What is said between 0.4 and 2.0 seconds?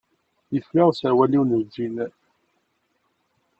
Yefla userwal-iw n lǧin.